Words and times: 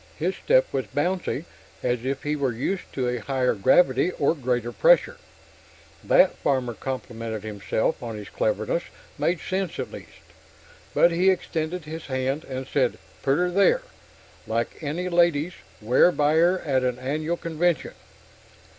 His 0.17 0.35
step 0.35 0.65
was 0.73 0.87
bouncy, 0.87 1.45
as 1.83 2.03
if 2.03 2.23
he 2.23 2.35
were 2.35 2.51
used 2.51 2.91
to 2.93 3.07
a 3.07 3.19
higher 3.19 3.53
gravity 3.53 4.09
or 4.13 4.33
greater 4.33 4.71
pressure 4.71 5.17
(that, 6.03 6.35
Farmer 6.37 6.73
complimented 6.73 7.43
himself 7.43 8.01
on 8.01 8.17
his 8.17 8.27
cleverness, 8.27 8.81
made 9.19 9.39
sense 9.39 9.77
at 9.77 9.91
least), 9.91 10.23
but 10.95 11.11
he 11.11 11.29
extended 11.29 11.85
his 11.85 12.07
hand 12.07 12.45
and 12.45 12.65
said 12.65 12.97
"Put 13.21 13.37
'er 13.37 13.51
there!" 13.51 13.83
like 14.47 14.81
any 14.81 15.07
ladies' 15.07 15.53
wear 15.83 16.11
buyer 16.11 16.57
at 16.65 16.83
an 16.83 16.97
annual 16.97 17.37
convention. 17.37 17.93